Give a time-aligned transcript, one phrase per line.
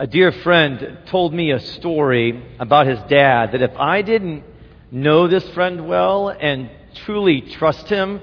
[0.00, 4.44] a dear friend told me a story about his dad that if I didn't
[4.90, 6.70] know this friend well and
[7.04, 8.22] truly trust him,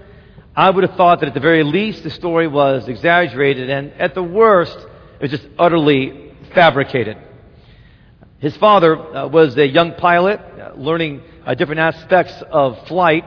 [0.55, 4.15] I would have thought that at the very least the story was exaggerated and at
[4.15, 7.19] the worst it was just utterly fabricated.
[8.39, 13.23] His father uh, was a young pilot, uh, learning uh, different aspects of flight.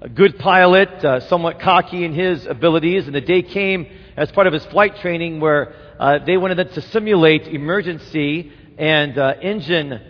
[0.00, 4.52] A good pilot, somewhat cocky in his abilities, and the day came as part of
[4.52, 10.00] his flight training where uh, they wanted to simulate emergency and uh, engine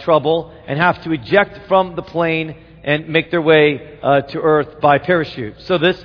[0.00, 3.98] trouble and have to eject from the plane and make their way
[4.28, 5.60] to Earth by parachute.
[5.62, 6.02] So this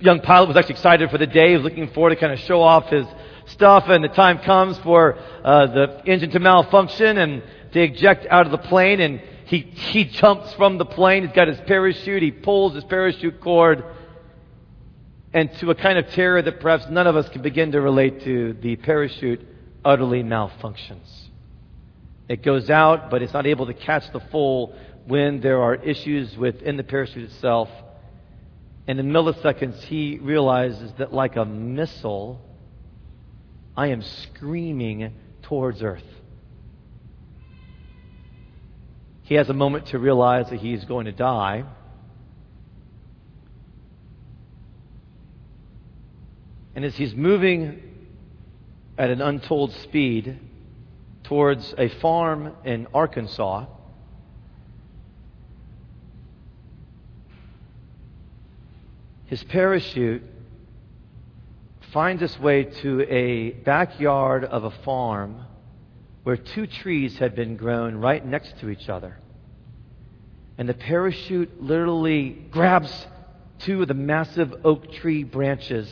[0.00, 1.50] young pilot was actually excited for the day.
[1.50, 3.06] He was looking forward to kind of show off his
[3.46, 7.42] stuff, and the time comes for uh, the engine to malfunction and
[7.72, 11.24] to eject out of the plane, and he, he jumps from the plane.
[11.24, 12.22] He's got his parachute.
[12.22, 13.84] He pulls his parachute cord,
[15.32, 18.24] and to a kind of terror that perhaps none of us can begin to relate
[18.24, 19.40] to, the parachute
[19.84, 21.28] utterly malfunctions.
[22.28, 24.74] It goes out, but it's not able to catch the full
[25.06, 27.68] when there are issues within the parachute itself.
[28.86, 32.40] And in milliseconds, he realizes that, like a missile,
[33.76, 36.04] I am screaming towards earth.
[39.22, 41.64] He has a moment to realize that he is going to die.
[46.74, 47.82] And as he's moving
[48.96, 50.38] at an untold speed
[51.24, 53.66] towards a farm in Arkansas,
[59.26, 60.22] his parachute
[61.92, 65.44] finds its way to a backyard of a farm
[66.22, 69.16] where two trees had been grown right next to each other.
[70.58, 73.06] And the parachute literally grabs
[73.60, 75.90] two of the massive oak tree branches,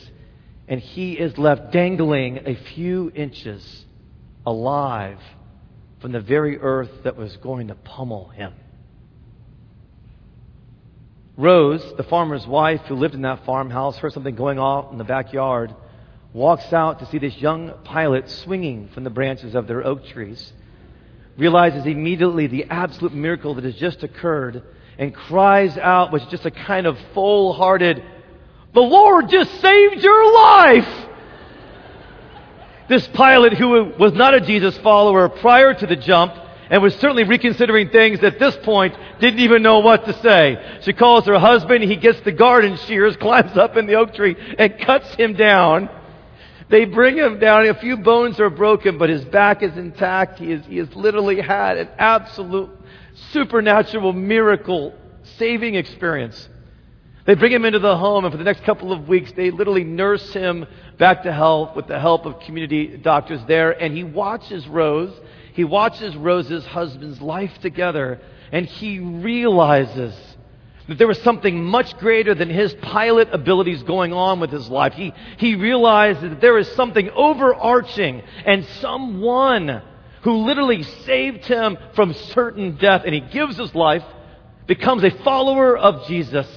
[0.69, 3.85] and he is left dangling a few inches
[4.45, 5.17] alive
[5.99, 8.53] from the very earth that was going to pummel him.
[11.35, 15.03] Rose, the farmer's wife who lived in that farmhouse, heard something going on in the
[15.03, 15.73] backyard
[16.33, 20.53] walks out to see this young pilot swinging from the branches of their oak trees,
[21.35, 24.61] realizes immediately the absolute miracle that has just occurred,
[24.99, 28.03] and cries out with just a kind of full hearted,
[28.73, 31.07] The Lord just saved your life!
[32.87, 36.33] This pilot, who was not a Jesus follower prior to the jump,
[36.69, 40.79] and was certainly reconsidering things at this point, didn't even know what to say.
[40.81, 44.35] She calls her husband, he gets the garden shears, climbs up in the oak tree,
[44.57, 45.89] and cuts him down.
[46.69, 47.67] They bring him down.
[47.67, 50.37] A few bones are broken, but his back is intact.
[50.37, 52.69] He, he has literally had an absolute
[53.31, 54.93] supernatural miracle
[55.37, 56.47] saving experience.
[57.29, 59.83] They bring him into the home, and for the next couple of weeks, they literally
[59.83, 60.65] nurse him
[60.97, 63.69] back to health with the help of community doctors there.
[63.69, 65.13] And he watches Rose.
[65.53, 68.19] He watches Rose's husband's life together,
[68.51, 70.15] and he realizes
[70.87, 74.93] that there was something much greater than his pilot abilities going on with his life.
[74.93, 79.83] He, he realized that there is something overarching and someone
[80.23, 83.03] who literally saved him from certain death.
[83.05, 84.03] And he gives his life,
[84.65, 86.47] becomes a follower of Jesus,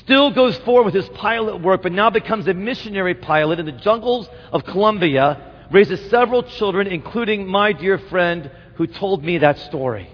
[0.00, 3.72] still goes forward with his pilot work, but now becomes a missionary pilot in the
[3.72, 10.10] jungles of Colombia, raises several children, including my dear friend who told me that story.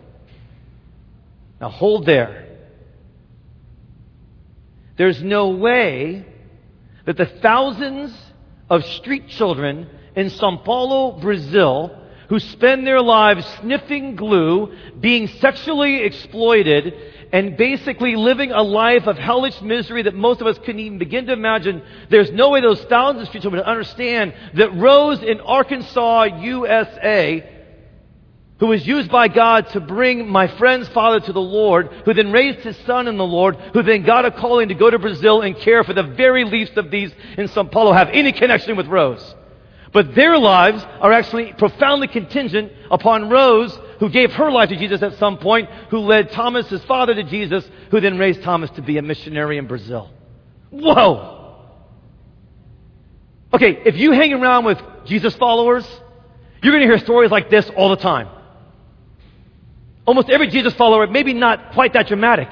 [1.60, 2.44] Now hold there.
[4.96, 6.24] There's no way
[7.04, 8.16] that the thousands
[8.70, 16.02] of street children in Sao Paulo, Brazil, who spend their lives sniffing glue, being sexually
[16.02, 16.94] exploited,
[17.32, 21.26] and basically living a life of hellish misery that most of us couldn't even begin
[21.26, 21.82] to imagine.
[22.08, 27.50] There's no way those thousands of street children understand that Rose in Arkansas, USA,
[28.60, 32.30] who was used by God to bring my friend's father to the Lord, who then
[32.30, 35.42] raised his son in the Lord, who then got a calling to go to Brazil
[35.42, 38.86] and care for the very least of these in Sao Paulo, have any connection with
[38.86, 39.34] Rose.
[39.94, 45.00] But their lives are actually profoundly contingent upon Rose, who gave her life to Jesus
[45.02, 48.82] at some point, who led Thomas, his father, to Jesus, who then raised Thomas to
[48.82, 50.10] be a missionary in Brazil.
[50.70, 51.62] Whoa!
[53.54, 55.86] Okay, if you hang around with Jesus followers,
[56.60, 58.28] you're going to hear stories like this all the time.
[60.06, 62.48] Almost every Jesus follower, maybe not quite that dramatic,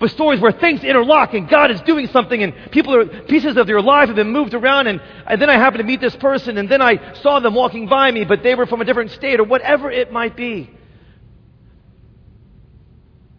[0.00, 3.66] but stories where things interlock and God is doing something and people are, pieces of
[3.66, 6.56] their life have been moved around and, and then I happen to meet this person
[6.56, 9.38] and then I saw them walking by me, but they were from a different state
[9.38, 10.70] or whatever it might be.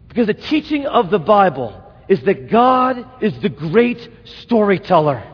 [0.06, 5.24] Because the teaching of the Bible is that God is the great storyteller.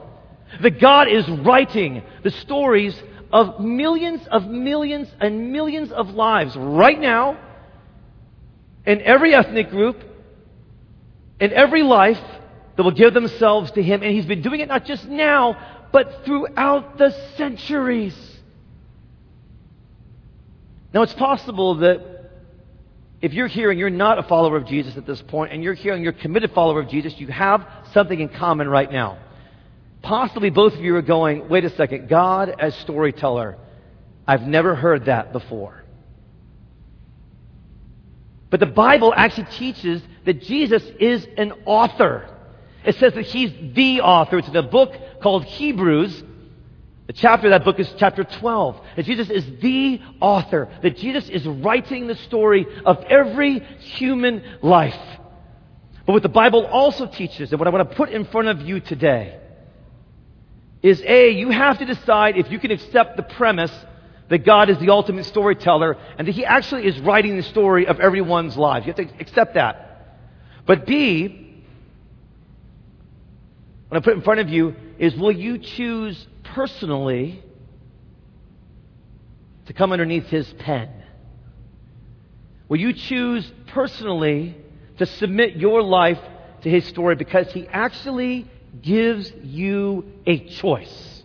[0.62, 3.00] That God is writing the stories
[3.30, 7.38] of millions of millions and millions of lives right now
[8.86, 10.02] in every ethnic group,
[11.40, 12.20] in every life
[12.76, 14.02] that will give themselves to Him.
[14.02, 15.56] And He's been doing it not just now,
[15.92, 18.16] but throughout the centuries.
[20.92, 22.18] Now, it's possible that
[23.20, 25.74] if you're here and you're not a follower of Jesus at this point, and you're
[25.74, 29.18] here and you're a committed follower of Jesus, you have something in common right now.
[30.02, 33.58] Possibly both of you are going, wait a second, God as storyteller.
[34.26, 35.82] I've never heard that before.
[38.50, 42.28] But the Bible actually teaches that Jesus is an author.
[42.84, 44.38] It says that he's the author.
[44.38, 46.22] It's in a book called Hebrews.
[47.06, 48.80] The chapter of that book is chapter 12.
[48.96, 50.68] That Jesus is the author.
[50.82, 54.98] That Jesus is writing the story of every human life.
[56.06, 58.62] But what the Bible also teaches, and what I want to put in front of
[58.62, 59.38] you today,
[60.82, 63.72] is A, you have to decide if you can accept the premise
[64.28, 68.00] that God is the ultimate storyteller and that He actually is writing the story of
[68.00, 68.86] everyone's lives.
[68.86, 70.16] You have to accept that.
[70.66, 71.62] But B,
[73.88, 77.42] what I put in front of you is will you choose personally
[79.66, 80.90] to come underneath His pen?
[82.68, 84.56] Will you choose personally
[84.98, 86.18] to submit your life
[86.62, 88.50] to His story because He actually
[88.82, 91.17] gives you a choice.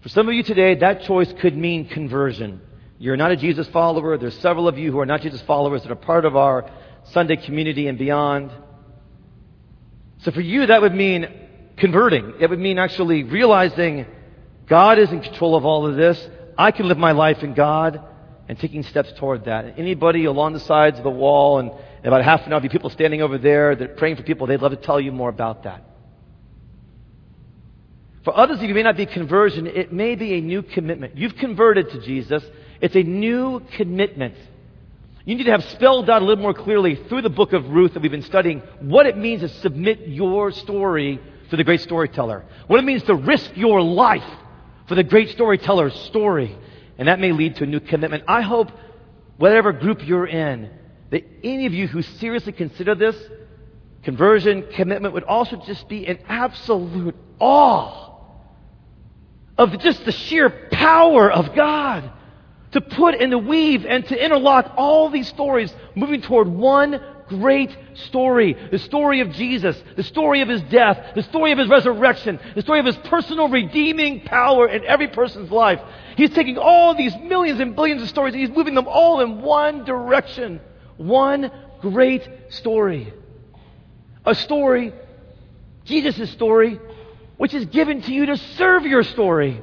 [0.00, 2.60] For some of you today, that choice could mean conversion.
[2.98, 4.16] You're not a Jesus follower.
[4.16, 6.70] There's several of you who are not Jesus followers that are part of our
[7.04, 8.52] Sunday community and beyond.
[10.18, 11.28] So for you, that would mean
[11.76, 12.34] converting.
[12.40, 14.06] It would mean actually realizing
[14.66, 16.28] God is in control of all of this.
[16.56, 18.00] I can live my life in God
[18.48, 19.78] and taking steps toward that.
[19.78, 21.70] Anybody along the sides of the wall and
[22.04, 24.46] about half an hour, be people standing over there that are praying for people.
[24.46, 25.84] They'd love to tell you more about that.
[28.28, 29.66] For others of you, may not be conversion.
[29.66, 31.16] It may be a new commitment.
[31.16, 32.44] You've converted to Jesus.
[32.78, 34.34] It's a new commitment.
[35.24, 37.94] You need to have spelled out a little more clearly through the book of Ruth
[37.94, 42.44] that we've been studying what it means to submit your story to the great storyteller.
[42.66, 44.30] What it means to risk your life
[44.88, 46.54] for the great storyteller's story.
[46.98, 48.24] And that may lead to a new commitment.
[48.28, 48.68] I hope
[49.38, 50.68] whatever group you're in,
[51.08, 53.16] that any of you who seriously consider this
[54.02, 58.07] conversion, commitment, would also just be in absolute awe
[59.58, 62.10] of just the sheer power of God
[62.70, 67.76] to put and to weave and to interlock all these stories moving toward one great
[67.94, 68.56] story.
[68.70, 72.62] The story of Jesus, the story of his death, the story of his resurrection, the
[72.62, 75.80] story of his personal redeeming power in every person's life.
[76.16, 79.42] He's taking all these millions and billions of stories and he's moving them all in
[79.42, 80.60] one direction.
[80.96, 81.50] One
[81.80, 83.12] great story.
[84.24, 84.92] A story,
[85.84, 86.80] Jesus' story,
[87.38, 89.62] which is given to you to serve your story.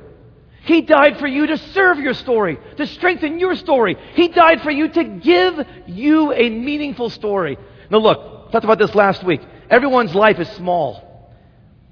[0.63, 3.95] He died for you to serve your story, to strengthen your story.
[4.15, 7.57] He died for you to give you a meaningful story.
[7.91, 9.41] Now look, talked about this last week.
[9.69, 11.03] Everyone's life is small.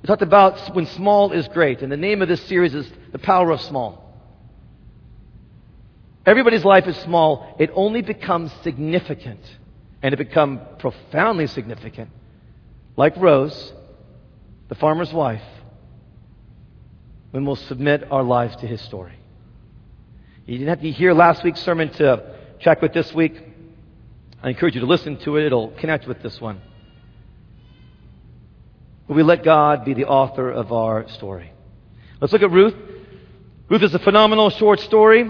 [0.01, 3.19] We talked about when small is great, and the name of this series is The
[3.19, 4.01] Power of Small.
[6.25, 7.55] Everybody's life is small.
[7.59, 9.41] It only becomes significant
[10.01, 12.09] and it becomes profoundly significant,
[12.97, 13.73] like Rose,
[14.67, 15.41] the farmer's wife,
[17.33, 19.13] when we'll submit our lives to his story.
[20.45, 23.33] You didn't have to hear last week's sermon to check with this week.
[24.43, 25.47] I encourage you to listen to it.
[25.47, 26.61] It'll connect with this one.
[29.07, 31.51] We let God be the author of our story.
[32.21, 32.75] Let's look at Ruth.
[33.67, 35.27] Ruth is a phenomenal short story.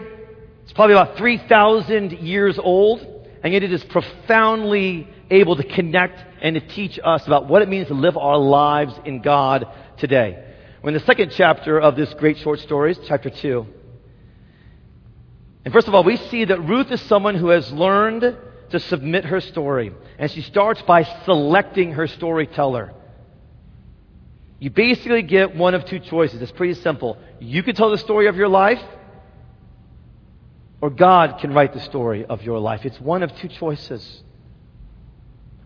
[0.63, 3.00] It's probably about 3,000 years old,
[3.41, 7.69] and yet it is profoundly able to connect and to teach us about what it
[7.69, 10.50] means to live our lives in God today.
[10.83, 13.65] We're in the second chapter of this great short stories, chapter 2.
[15.63, 18.35] And first of all, we see that Ruth is someone who has learned
[18.69, 19.93] to submit her story.
[20.19, 22.91] And she starts by selecting her storyteller.
[24.59, 26.41] You basically get one of two choices.
[26.41, 27.17] It's pretty simple.
[27.39, 28.81] You can tell the story of your life,
[30.81, 32.83] or God can write the story of your life.
[32.83, 34.21] It's one of two choices.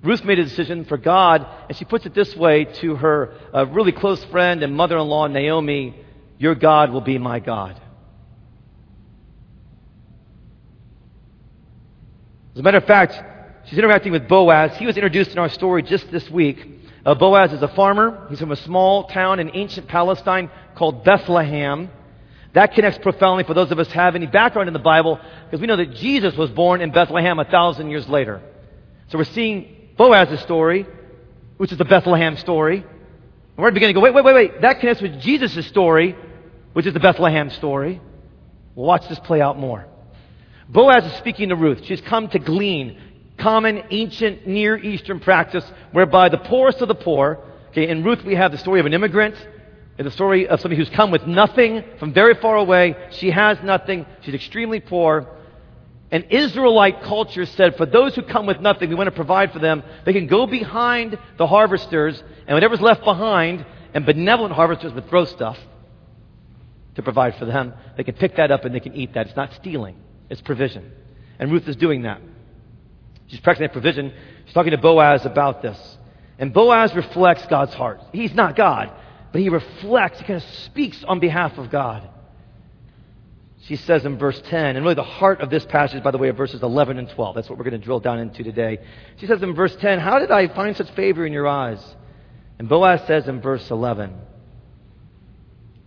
[0.03, 3.65] Ruth made a decision for God, and she puts it this way to her uh,
[3.65, 5.95] really close friend and mother in law, Naomi
[6.37, 7.81] Your God will be my God.
[12.53, 13.13] As a matter of fact,
[13.67, 14.75] she's interacting with Boaz.
[14.77, 16.65] He was introduced in our story just this week.
[17.05, 18.27] Uh, Boaz is a farmer.
[18.29, 21.89] He's from a small town in ancient Palestine called Bethlehem.
[22.53, 25.61] That connects profoundly for those of us who have any background in the Bible, because
[25.61, 28.41] we know that Jesus was born in Bethlehem a thousand years later.
[29.09, 30.85] So we're seeing Boaz's story,
[31.57, 32.77] which is the Bethlehem story.
[32.77, 34.61] And we're beginning to go, wait, wait, wait, wait.
[34.61, 36.15] That connects with Jesus' story,
[36.73, 37.99] which is the Bethlehem story.
[38.75, 39.87] We'll watch this play out more.
[40.69, 41.83] Boaz is speaking to Ruth.
[41.85, 43.01] She's come to glean
[43.37, 47.39] common ancient Near Eastern practice whereby the poorest of the poor,
[47.69, 49.35] okay, in Ruth we have the story of an immigrant,
[49.97, 52.95] and the story of somebody who's come with nothing from very far away.
[53.11, 54.05] She has nothing.
[54.21, 55.27] She's extremely poor.
[56.09, 59.59] And Israelite culture said, for those who come with nothing, we want to provide for
[59.59, 59.83] them.
[60.05, 65.25] They can go behind the harvesters, and whatever's left behind, and benevolent harvesters would throw
[65.25, 65.57] stuff
[66.95, 67.73] to provide for them.
[67.97, 69.27] They can pick that up and they can eat that.
[69.27, 69.97] It's not stealing,
[70.29, 70.91] it's provision.
[71.39, 72.21] And Ruth is doing that.
[73.27, 74.13] She's practicing that provision.
[74.45, 75.97] She's talking to Boaz about this.
[76.39, 78.01] And Boaz reflects God's heart.
[78.13, 78.91] He's not God,
[79.31, 82.07] but he reflects, he kind of speaks on behalf of God.
[83.67, 86.29] She says in verse 10, and really the heart of this passage, by the way,
[86.29, 87.35] of verses 11 and 12.
[87.35, 88.79] That's what we're going to drill down into today.
[89.17, 91.83] She says in verse 10, How did I find such favor in your eyes?
[92.59, 94.15] And Boaz says in verse 11,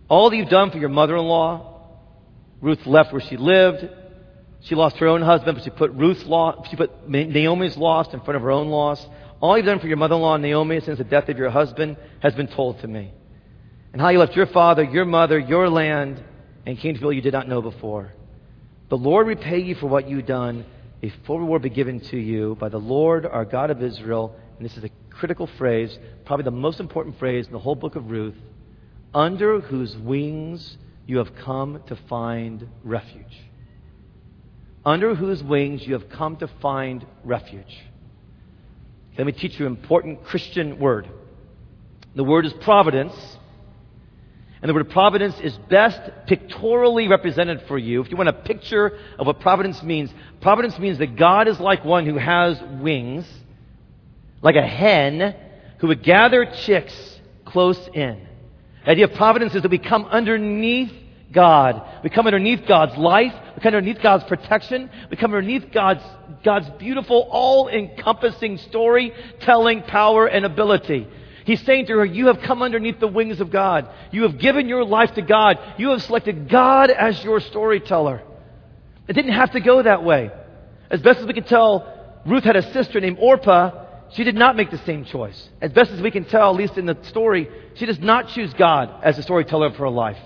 [0.09, 1.89] All that you've done for your mother in law,
[2.61, 3.89] Ruth left where she lived,
[4.61, 8.21] she lost her own husband, but she put Ruth's loss, she put Naomi's loss in
[8.21, 9.03] front of her own loss.
[9.39, 12.47] All you've done for your mother-in-law Naomi since the death of your husband has been
[12.47, 13.11] told to me.
[13.91, 16.23] And how you left your father, your mother, your land,
[16.65, 18.11] and came to people you did not know before.
[18.89, 20.65] The Lord repay you for what you've done.
[21.03, 24.35] A full reward be given to you by the Lord our God of Israel.
[24.57, 27.95] And this is a critical phrase, probably the most important phrase in the whole book
[27.95, 28.35] of Ruth.
[29.13, 30.77] Under whose wings
[31.07, 33.41] you have come to find refuge
[34.85, 37.77] under whose wings you have come to find refuge.
[39.17, 41.07] Let me teach you an important Christian word.
[42.15, 43.13] The word is providence.
[44.61, 48.01] And the word providence is best pictorially represented for you.
[48.01, 51.83] If you want a picture of what providence means, providence means that God is like
[51.83, 53.27] one who has wings,
[54.43, 55.35] like a hen
[55.79, 56.93] who would gather chicks
[57.43, 58.27] close in.
[58.85, 60.91] The idea of providence is that we come underneath
[61.31, 61.81] God.
[62.03, 63.33] We come underneath God's life.
[63.55, 64.91] We come underneath God's protection.
[65.09, 66.03] We come underneath God's,
[66.43, 71.07] God's beautiful, all encompassing story telling power and ability.
[71.45, 73.89] He's saying to her, You have come underneath the wings of God.
[74.11, 75.57] You have given your life to God.
[75.77, 78.21] You have selected God as your storyteller.
[79.07, 80.31] It didn't have to go that way.
[80.89, 83.87] As best as we can tell, Ruth had a sister named Orpah.
[84.13, 85.49] She did not make the same choice.
[85.61, 88.53] As best as we can tell, at least in the story, she does not choose
[88.53, 90.17] God as the storyteller of her life.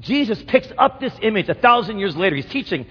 [0.00, 2.36] Jesus picks up this image a thousand years later.
[2.36, 2.86] He's teaching,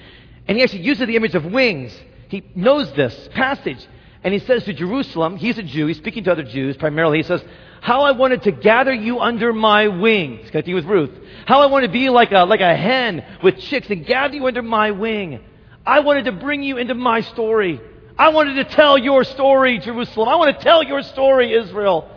[0.48, 1.98] and he actually uses the image of wings.
[2.30, 3.86] He knows this passage.
[4.24, 7.20] And he says to Jerusalem, he's a Jew, he's speaking to other Jews primarily.
[7.20, 7.44] He says,
[7.82, 10.38] How I wanted to gather you under my wing.
[10.38, 11.12] He's connecting with Ruth.
[11.46, 14.48] How I want to be like a, like a hen with chicks and gather you
[14.48, 15.40] under my wing.
[15.86, 17.80] I wanted to bring you into my story.
[18.18, 20.28] I wanted to tell your story, Jerusalem.
[20.28, 22.10] I want to tell your story, Israel.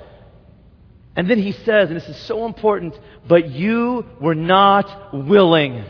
[1.15, 5.85] And then he says, and this is so important, but you were not willing.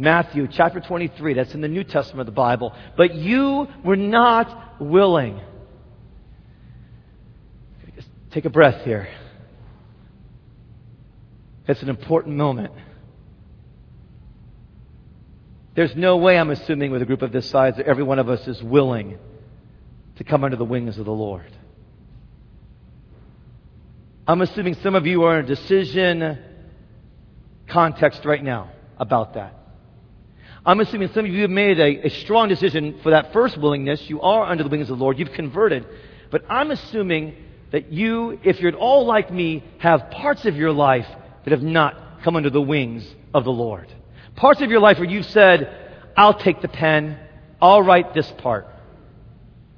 [0.00, 2.72] Matthew chapter 23, that's in the New Testament of the Bible.
[2.96, 5.40] But you were not willing.
[7.96, 9.08] Just take a breath here.
[11.66, 12.72] It's an important moment.
[15.74, 18.28] There's no way, I'm assuming, with a group of this size, that every one of
[18.28, 19.18] us is willing
[20.16, 21.50] to come under the wings of the Lord.
[24.28, 26.38] I'm assuming some of you are in a decision
[27.66, 29.57] context right now about that.
[30.68, 34.02] I'm assuming some of you have made a, a, strong decision for that first willingness.
[34.10, 35.18] You are under the wings of the Lord.
[35.18, 35.86] You've converted.
[36.30, 37.36] But I'm assuming
[37.72, 41.06] that you, if you're at all like me, have parts of your life
[41.44, 43.90] that have not come under the wings of the Lord.
[44.36, 47.18] Parts of your life where you've said, I'll take the pen.
[47.62, 48.66] I'll write this part.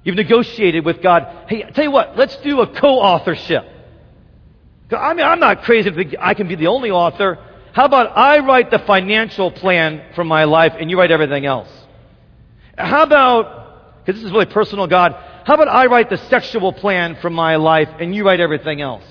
[0.03, 1.47] You've negotiated with God.
[1.49, 3.65] Hey, tell you what, let's do a co-authorship.
[4.91, 7.39] I mean, I'm not crazy I can be the only author.
[7.73, 11.69] How about I write the financial plan for my life and you write everything else?
[12.77, 17.17] How about, because this is really personal, God, how about I write the sexual plan
[17.21, 19.05] for my life and you write everything else?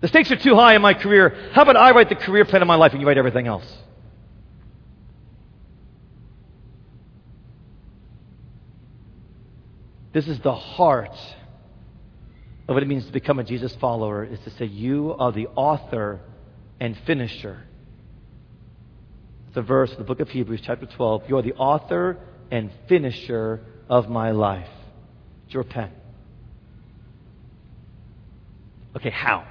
[0.00, 1.50] The stakes are too high in my career.
[1.52, 3.66] How about I write the career plan of my life and you write everything else?
[10.12, 11.16] This is the heart
[12.66, 15.48] of what it means to become a Jesus follower is to say, You are the
[15.48, 16.20] author
[16.80, 17.62] and finisher.
[19.54, 21.24] A verse in the book of Hebrews, chapter 12.
[21.28, 22.18] You are the author
[22.50, 24.68] and finisher of my life.
[25.44, 25.90] It's your pen.
[28.96, 29.44] Okay, how?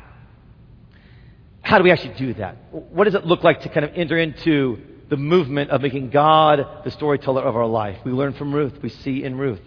[1.62, 2.56] How do we actually do that?
[2.72, 6.66] What does it look like to kind of enter into the movement of making God
[6.84, 7.98] the storyteller of our life?
[8.06, 9.62] We learn from Ruth, we see in Ruth.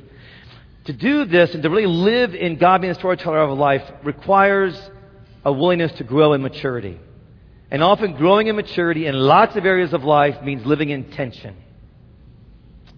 [0.87, 3.83] To do this and to really live in God being the storyteller of our life
[4.03, 4.77] requires
[5.45, 6.99] a willingness to grow in maturity.
[7.73, 11.57] And often growing in maturity in lots of areas of life means living in tension.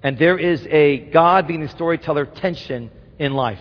[0.03, 3.61] And there is a God being the storyteller tension in life.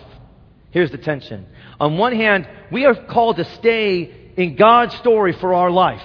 [0.72, 1.46] Here's the tension.
[1.78, 6.02] On one hand, we are called to stay in God's story for our life.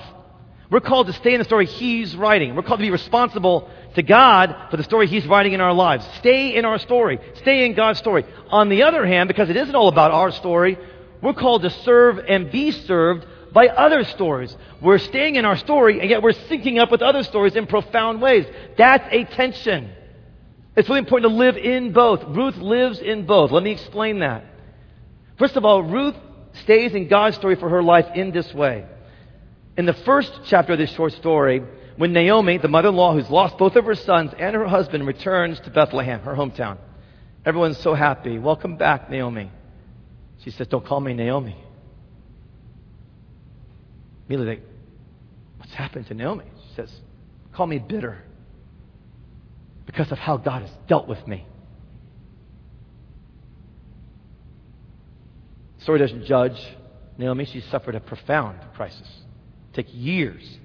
[0.70, 2.54] We're called to stay in the story He's writing.
[2.54, 6.08] We're called to be responsible to God for the story He's writing in our lives.
[6.20, 7.20] Stay in our story.
[7.38, 8.26] Stay in God's story.
[8.52, 10.78] On the other hand, because it isn't all about our story,
[11.20, 14.56] we're called to serve and be served by other stories.
[14.82, 18.22] We're staying in our story, and yet we're syncing up with other stories in profound
[18.22, 18.46] ways.
[18.78, 19.92] That's a tension.
[20.76, 22.24] It's really important to live in both.
[22.24, 23.52] Ruth lives in both.
[23.52, 24.46] Let me explain that.
[25.38, 26.16] First of all, Ruth
[26.64, 28.86] stays in God's story for her life in this way.
[29.78, 31.64] In the first chapter of this short story,
[31.96, 35.06] when Naomi, the mother in law who's lost both of her sons and her husband,
[35.06, 36.78] returns to Bethlehem, her hometown,
[37.46, 38.40] everyone's so happy.
[38.40, 39.52] Welcome back, Naomi.
[40.44, 41.58] She says, Don't call me Naomi.
[44.30, 44.62] Immediately, they,
[45.58, 46.46] what's happened to Naomi?
[46.70, 46.92] She says,
[47.54, 48.20] Call me bitter
[49.88, 51.46] because of how God has dealt with me.
[55.78, 56.58] The story doesn't judge
[57.18, 57.46] Naomi.
[57.46, 59.08] She suffered a profound crisis.
[59.74, 60.58] It took years,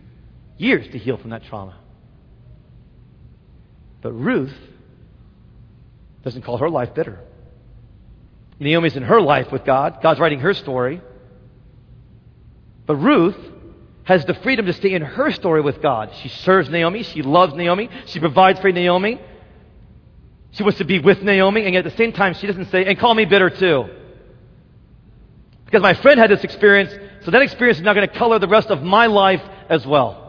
[0.59, 1.78] years to heal from that trauma.
[4.02, 4.54] But Ruth
[6.23, 7.18] doesn't call her life bitter.
[8.61, 10.00] Naomi's in her life with God.
[10.02, 11.00] God's writing her story.
[12.87, 13.37] But Ruth
[14.04, 16.11] has the freedom to stay in her story with God.
[16.23, 17.02] She serves Naomi.
[17.02, 17.88] She loves Naomi.
[18.06, 19.20] She provides for Naomi.
[20.52, 22.84] She wants to be with Naomi, and yet at the same time, she doesn't say,
[22.84, 23.87] and call me bitter too.
[25.64, 26.94] Because my friend had this experience,
[27.25, 30.24] so that experience is now going to color the rest of my life as well.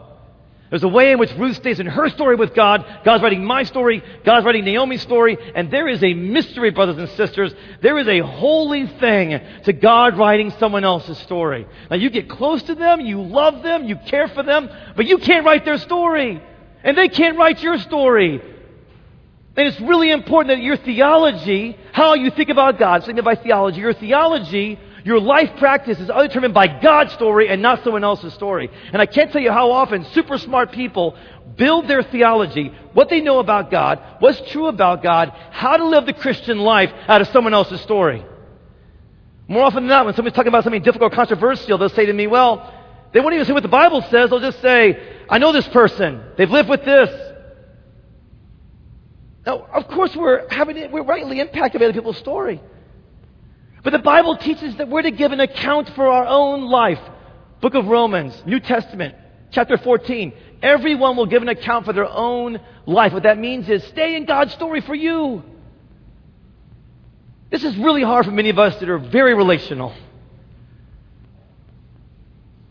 [0.70, 2.84] There's a way in which Ruth stays in her story with God.
[3.04, 4.02] God's writing my story.
[4.24, 5.38] God's writing Naomi's story.
[5.54, 7.54] And there is a mystery, brothers and sisters.
[7.82, 11.66] There is a holy thing to God writing someone else's story.
[11.88, 15.18] Now you get close to them, you love them, you care for them, but you
[15.18, 16.42] can't write their story.
[16.82, 18.40] And they can't write your story.
[19.56, 23.80] And it's really important that your theology, how you think about God, something by theology,
[23.80, 28.68] your theology your life practice is determined by God's story and not someone else's story.
[28.92, 31.16] And I can't tell you how often super smart people
[31.56, 36.06] build their theology, what they know about God, what's true about God, how to live
[36.06, 38.26] the Christian life out of someone else's story.
[39.46, 42.12] More often than not, when somebody's talking about something difficult or controversial, they'll say to
[42.12, 42.74] me, well,
[43.12, 44.30] they won't even say what the Bible says.
[44.30, 46.20] They'll just say, I know this person.
[46.36, 47.10] They've lived with this.
[49.46, 52.60] Now, of course, we're having we're rightly impacted by other people's story.
[53.82, 57.00] But the Bible teaches that we're to give an account for our own life.
[57.60, 59.14] Book of Romans, New Testament,
[59.50, 60.32] chapter 14.
[60.62, 63.12] Everyone will give an account for their own life.
[63.12, 65.42] What that means is stay in God's story for you.
[67.50, 69.94] This is really hard for many of us that are very relational.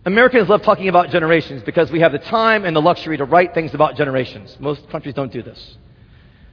[0.06, 3.54] Americans love talking about generations because we have the time and the luxury to write
[3.54, 4.56] things about generations.
[4.60, 5.78] Most countries don't do this.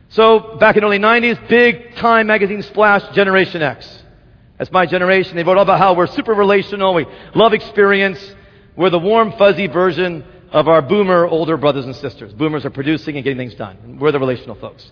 [0.08, 4.01] So, back in the early 90s, big Time magazine splash Generation X.
[4.62, 5.34] That's my generation.
[5.34, 8.20] They wrote all oh, about how we're super relational, we love experience.
[8.76, 12.32] We're the warm, fuzzy version of our boomer older brothers and sisters.
[12.32, 13.98] Boomers are producing and getting things done.
[13.98, 14.88] We're the relational folks.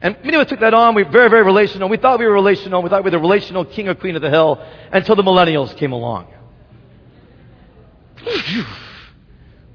[0.00, 0.96] And many of us took that on.
[0.96, 1.88] We were very, very relational.
[1.88, 2.82] We thought we were relational.
[2.82, 5.76] We thought we were the relational king or queen of the hill until the millennials
[5.76, 6.26] came along.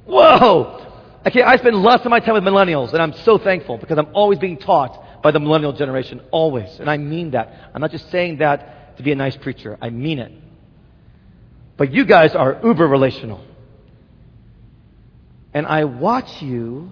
[0.05, 0.85] Whoa!
[1.25, 4.13] Okay, I spend lots of my time with millennials, and I'm so thankful because I'm
[4.13, 6.19] always being taught by the millennial generation.
[6.31, 6.81] Always.
[6.81, 7.71] And I mean that.
[7.73, 9.77] I'm not just saying that to be a nice preacher.
[9.81, 10.31] I mean it.
[11.77, 13.43] But you guys are uber relational.
[15.53, 16.91] And I watch you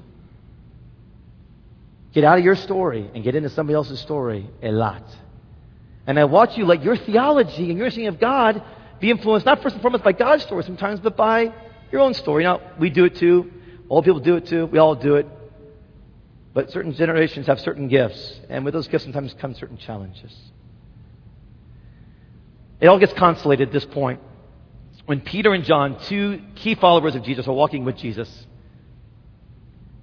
[2.14, 5.04] get out of your story and get into somebody else's story a lot.
[6.08, 8.64] And I watch you let your theology and your understanding of God
[9.00, 11.54] be influenced not first and foremost by God's story sometimes, but by
[11.92, 12.44] your own story.
[12.44, 13.52] Now, we do it too.
[13.90, 14.68] All people do it too.
[14.68, 15.28] We all do it.
[16.54, 18.40] But certain generations have certain gifts.
[18.50, 20.34] And with those gifts sometimes come certain challenges.
[22.86, 24.20] It all gets consolated at this point
[25.08, 28.30] when Peter and John, two key followers of Jesus, are walking with Jesus.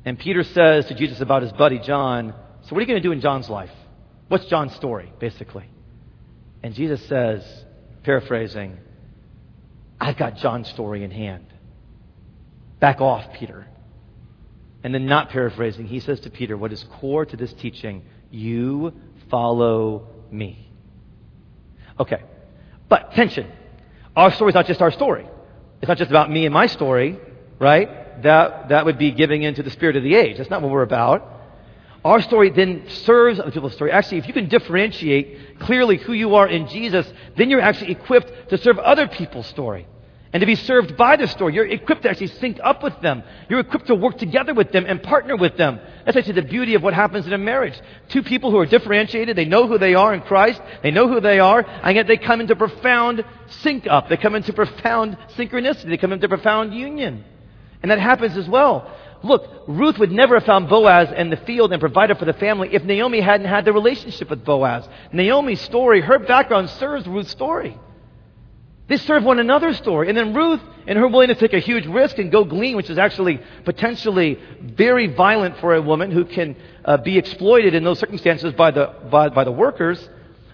[0.05, 3.09] And Peter says to Jesus about his buddy John, So, what are you going to
[3.09, 3.71] do in John's life?
[4.27, 5.65] What's John's story, basically?
[6.65, 7.45] And Jesus says,
[8.03, 8.79] paraphrasing,
[10.01, 11.47] I've got John's story in hand.
[12.81, 13.69] Back off, Peter.
[14.83, 18.03] And then, not paraphrasing, he says to Peter, What is core to this teaching?
[18.33, 18.93] You
[19.31, 20.69] follow me.
[22.01, 22.25] Okay.
[22.93, 23.51] But tension.
[24.15, 25.27] Our story is not just our story.
[25.81, 27.19] It's not just about me and my story,
[27.59, 28.23] right?
[28.23, 30.37] That, that would be giving into the spirit of the age.
[30.37, 31.27] That's not what we're about.
[32.05, 33.93] our story then serves other people's story.
[33.93, 38.51] Actually, if you can differentiate clearly who you are in Jesus, then you're actually equipped
[38.51, 39.87] to serve other people's story
[40.33, 41.55] and to be served by the story.
[41.55, 43.23] You're equipped to actually sync up with them.
[43.51, 45.79] You're equipped to work together with them and partner with them.
[46.05, 47.79] That's actually the beauty of what happens in a marriage.
[48.09, 51.21] Two people who are differentiated, they know who they are in Christ, they know who
[51.21, 53.25] they are, and yet they come into profound
[53.61, 54.09] sync up.
[54.09, 55.91] They come into profound synchronicity.
[55.91, 57.25] They come into profound union.
[57.83, 58.91] And that happens as well.
[59.23, 62.71] Look, Ruth would never have found Boaz in the field and provided for the family
[62.73, 64.89] if Naomi hadn't had the relationship with Boaz.
[65.13, 67.79] Naomi's story, her background serves Ruth's story.
[68.93, 70.11] They serve one another's story.
[70.11, 72.91] And then Ruth, in her willingness to take a huge risk and go glean, which
[72.91, 77.99] is actually potentially very violent for a woman who can uh, be exploited in those
[77.99, 80.07] circumstances by the, by, by the workers,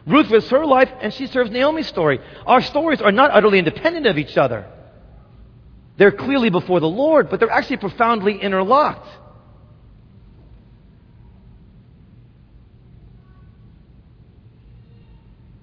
[0.06, 2.20] Ruth risks her life and she serves Naomi's story.
[2.46, 4.66] Our stories are not utterly independent of each other.
[5.96, 9.08] They're clearly before the Lord, but they're actually profoundly interlocked.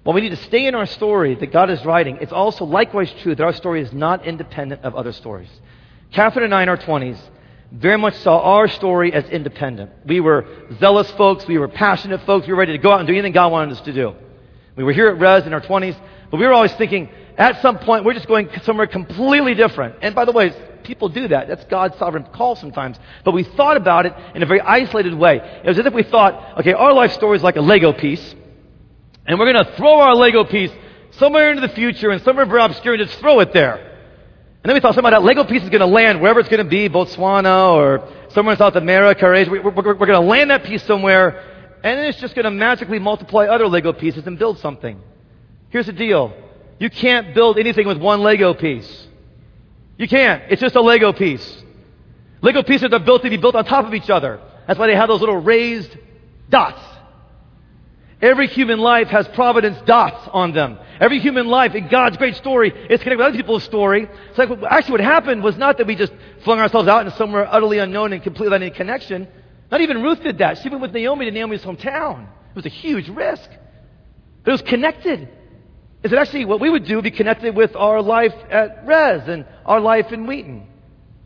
[0.06, 3.12] While we need to stay in our story that God is writing, it's also likewise
[3.22, 5.48] true that our story is not independent of other stories.
[6.12, 7.18] Catherine and I in our 20s
[7.72, 9.90] very much saw our story as independent.
[10.04, 10.46] We were
[10.78, 13.32] zealous folks, we were passionate folks, we were ready to go out and do anything
[13.32, 14.14] God wanted us to do.
[14.76, 17.80] We were here at Res in our 20s, but we were always thinking, at some
[17.80, 19.96] point, we're just going somewhere completely different.
[20.02, 21.48] And by the way, people do that.
[21.48, 22.96] That's God's sovereign call sometimes.
[23.24, 25.40] But we thought about it in a very isolated way.
[25.64, 28.36] It was as if we thought, okay, our life story is like a Lego piece,
[29.26, 30.70] and we're going to throw our Lego piece
[31.12, 33.76] somewhere into the future and somewhere very obscure and just throw it there.
[33.76, 36.64] And then we thought somehow that Lego piece is going to land wherever it's going
[36.64, 39.50] to be, Botswana or somewhere in South America or Asia.
[39.50, 42.50] We're, we're, we're going to land that piece somewhere, and then it's just going to
[42.50, 45.00] magically multiply other Lego pieces and build something.
[45.70, 46.34] Here's the deal.
[46.78, 49.06] You can't build anything with one Lego piece.
[49.98, 50.42] You can't.
[50.50, 51.62] It's just a Lego piece.
[52.42, 54.40] Lego pieces are built to be built on top of each other.
[54.66, 55.96] That's why they have those little raised
[56.50, 56.80] dots.
[58.20, 60.78] Every human life has providence dots on them.
[61.00, 64.08] Every human life in God's great story is connected with other people's story.
[64.34, 67.46] So like, actually what happened was not that we just flung ourselves out into somewhere
[67.52, 69.28] utterly unknown and completely without any connection.
[69.70, 70.58] Not even Ruth did that.
[70.58, 72.22] She went with Naomi to Naomi's hometown.
[72.50, 73.50] It was a huge risk.
[74.44, 75.28] But it was connected
[76.02, 79.28] is that actually what we would do would be connected with our life at Res
[79.28, 80.68] and our life in Wheaton.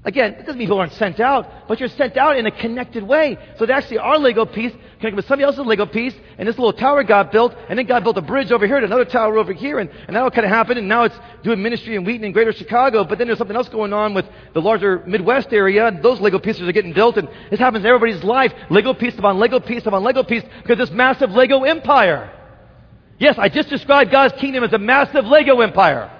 [0.02, 3.02] Again, it doesn't mean people aren't sent out, but you're sent out in a connected
[3.02, 3.36] way.
[3.58, 6.72] So that actually our Lego piece connected with somebody else's Lego piece, and this little
[6.72, 9.52] tower got built, and then God built a bridge over here and another tower over
[9.52, 12.24] here, and, and that all kind of happened, and now it's doing ministry in Wheaton
[12.24, 15.88] and greater Chicago, but then there's something else going on with the larger Midwest area,
[15.88, 18.52] and those Lego pieces are getting built, and this happens in everybody's life.
[18.70, 22.30] Lego piece upon Lego piece upon Lego piece, because this massive Lego empire.
[23.18, 26.10] Yes, I just described God's kingdom as a massive Lego empire.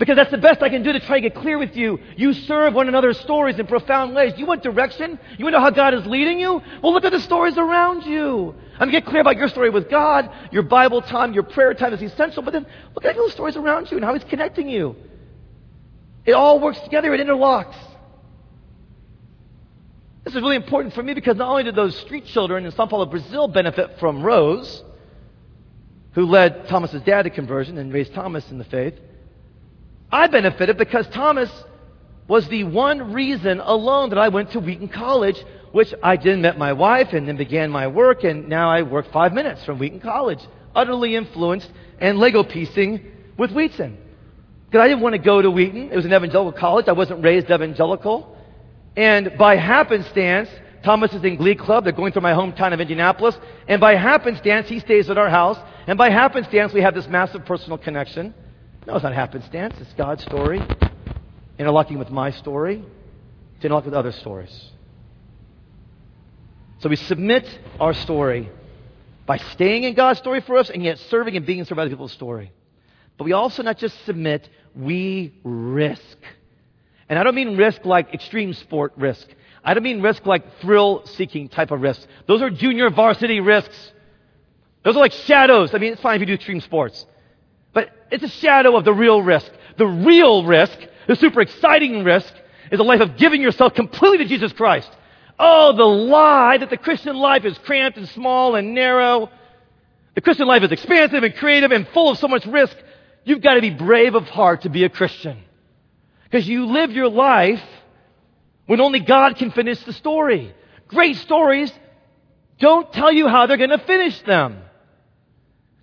[0.00, 1.98] Because that's the best I can do to try to get clear with you.
[2.16, 4.32] You serve one another's stories in profound ways.
[4.38, 5.18] You want direction?
[5.36, 6.62] You want to know how God is leading you?
[6.82, 8.54] Well, look at the stories around you.
[8.78, 10.30] I mean, get clear about your story with God.
[10.52, 12.42] Your Bible time, your prayer time is essential.
[12.42, 14.96] But then look at those stories around you and how He's connecting you.
[16.24, 17.12] It all works together.
[17.12, 17.76] It interlocks.
[20.24, 22.86] This is really important for me because not only did those street children in Sao
[22.86, 24.82] Paulo, Brazil benefit from Rose,
[26.12, 28.94] who led Thomas's dad to conversion and raised Thomas in the faith.
[30.12, 31.50] I benefited because Thomas
[32.26, 35.36] was the one reason alone that I went to Wheaton College,
[35.72, 39.12] which I then met my wife and then began my work, and now I work
[39.12, 40.40] five minutes from Wheaton College.
[40.74, 41.68] Utterly influenced
[42.00, 43.04] and Lego piecing
[43.36, 43.98] with Wheaton.
[44.66, 45.90] Because I didn't want to go to Wheaton.
[45.90, 46.86] It was an evangelical college.
[46.86, 48.36] I wasn't raised evangelical.
[48.96, 50.48] And by happenstance,
[50.84, 51.82] Thomas is in Glee Club.
[51.82, 53.36] They're going through my hometown of Indianapolis.
[53.66, 55.58] And by happenstance, he stays at our house.
[55.88, 58.32] And by happenstance, we have this massive personal connection.
[58.86, 59.74] No, it's not happenstance.
[59.80, 60.62] It's God's story
[61.58, 62.82] interlocking with my story
[63.60, 64.70] to interlock with other stories.
[66.78, 67.46] So we submit
[67.78, 68.48] our story
[69.26, 71.90] by staying in God's story for us and yet serving and being served by other
[71.90, 72.52] people's story.
[73.18, 76.16] But we also not just submit, we risk.
[77.10, 79.28] And I don't mean risk like extreme sport risk.
[79.62, 82.06] I don't mean risk like thrill seeking type of risks.
[82.26, 83.92] Those are junior varsity risks.
[84.82, 85.74] Those are like shadows.
[85.74, 87.04] I mean, it's fine if you do extreme sports.
[87.72, 89.50] But it's a shadow of the real risk.
[89.76, 92.32] The real risk, the super exciting risk,
[92.70, 94.90] is a life of giving yourself completely to Jesus Christ.
[95.38, 99.30] Oh, the lie that the Christian life is cramped and small and narrow.
[100.14, 102.76] The Christian life is expansive and creative and full of so much risk.
[103.24, 105.42] You've got to be brave of heart to be a Christian.
[106.24, 107.62] Because you live your life
[108.66, 110.54] when only God can finish the story.
[110.88, 111.72] Great stories
[112.60, 114.62] don't tell you how they're going to finish them.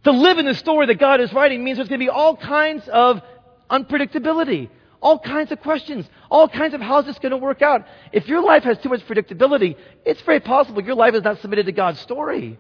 [0.08, 2.38] To live in the story that God is writing means there's going to be all
[2.38, 3.22] kinds of
[3.70, 4.70] unpredictability,
[5.02, 6.08] All kinds of questions.
[6.32, 7.86] All kinds of how's this going to work out?
[8.14, 11.66] If your life has too much predictability, it's very possible your life is not submitted
[11.66, 12.58] to God's story.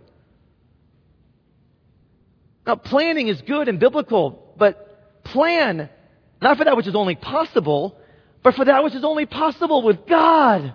[2.65, 5.89] Now, planning is good and biblical, but plan
[6.41, 7.97] not for that which is only possible,
[8.43, 10.73] but for that which is only possible with God.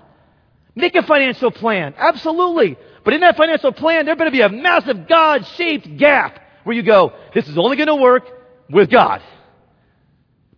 [0.75, 1.93] Make a financial plan.
[1.99, 2.79] Absolutely.
[3.05, 6.83] But in that financial plan, there better be a massive God shaped gap where you
[6.83, 8.25] go, this is only going to work
[8.71, 9.23] with God.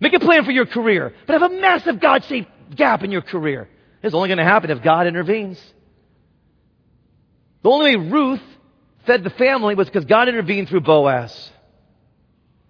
[0.01, 3.23] Make a plan for your career, but have a massive God shaped gap in your
[3.23, 3.69] career.
[4.03, 5.59] It's only going to happen if God intervenes.
[7.63, 8.43] The only way Ruth
[9.07, 11.51] fed the family was because God intervened through Boaz.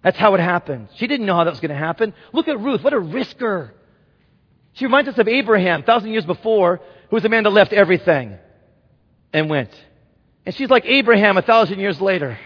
[0.01, 0.89] That's how it happened.
[0.95, 2.13] She didn't know how that was going to happen.
[2.31, 2.83] Look at Ruth.
[2.83, 3.71] What a risker.
[4.73, 8.37] She reminds us of Abraham, thousand years before, who was a man that left everything
[9.33, 9.71] and went.
[10.45, 12.37] And she's like Abraham a thousand years later.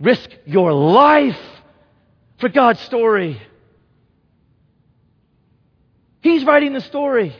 [0.00, 1.38] Risk your life
[2.38, 3.40] for God's story.
[6.20, 7.34] He's writing the story.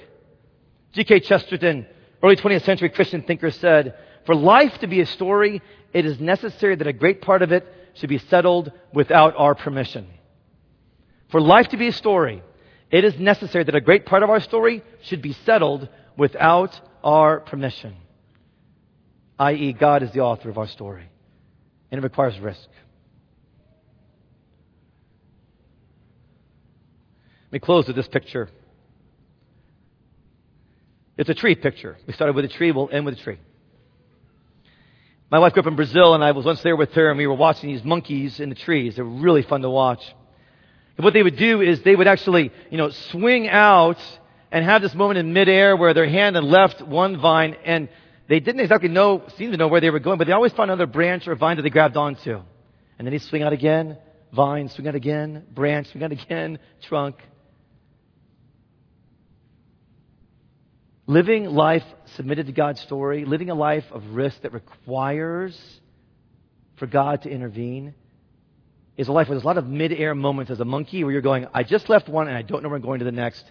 [0.92, 1.20] G.K.
[1.20, 1.86] Chesterton,
[2.22, 3.94] early 20th century Christian thinker, said,
[4.26, 7.66] For life to be a story, it is necessary that a great part of it
[7.94, 10.06] should be settled without our permission.
[11.30, 12.42] For life to be a story,
[12.90, 17.40] it is necessary that a great part of our story should be settled without our
[17.40, 17.94] permission.
[19.38, 21.08] I.e., God is the author of our story.
[21.90, 22.68] And it requires risk.
[27.46, 28.48] Let me close with this picture.
[31.16, 31.96] It's a tree picture.
[32.06, 33.38] We started with a tree, we'll end with a tree.
[35.30, 37.26] My wife grew up in Brazil, and I was once there with her, and we
[37.26, 38.96] were watching these monkeys in the trees.
[38.96, 40.02] They were really fun to watch.
[40.96, 43.98] And what they would do is they would actually, you know, swing out
[44.50, 47.88] and have this moment in midair where their hand had left one vine, and
[48.28, 50.70] they didn't exactly know, seem to know where they were going, but they always found
[50.70, 52.34] another branch or vine that they grabbed onto.
[52.98, 53.96] And then they swing out again,
[54.34, 57.16] vine, swing out again, branch, swing out again, trunk.
[61.06, 61.84] Living life
[62.16, 65.58] submitted to God's story, living a life of risk that requires
[66.76, 67.94] for God to intervene,
[68.98, 71.22] is a life where there's a lot of mid-air moments as a monkey where you're
[71.22, 73.50] going, I just left one and I don't know where I'm going to the next.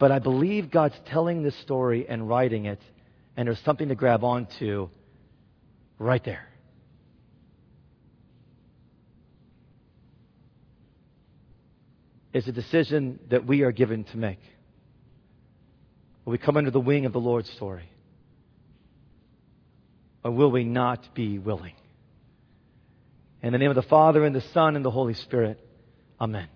[0.00, 2.80] But I believe God's telling this story and writing it,
[3.38, 4.88] and there's something to grab onto
[5.96, 6.48] right there.
[12.32, 14.40] It's a decision that we are given to make.
[16.24, 17.88] Will we come under the wing of the Lord's story?
[20.24, 21.74] Or will we not be willing?
[23.40, 25.64] In the name of the Father, and the Son, and the Holy Spirit,
[26.20, 26.48] Amen.